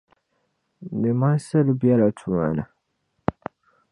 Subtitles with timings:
[1.01, 2.63] Iimaansili bɛla tumani.